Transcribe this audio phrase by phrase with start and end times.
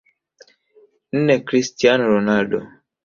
[1.17, 2.59] NneChristiano Ronaldo